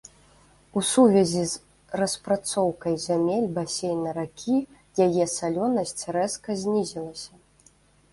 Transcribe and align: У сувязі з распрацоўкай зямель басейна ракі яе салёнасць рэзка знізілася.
У 0.79 0.81
сувязі 0.91 1.41
з 1.49 1.53
распрацоўкай 2.01 2.95
зямель 3.07 3.45
басейна 3.57 4.13
ракі 4.17 4.55
яе 5.05 5.27
салёнасць 5.35 6.07
рэзка 6.19 6.57
знізілася. 6.63 7.31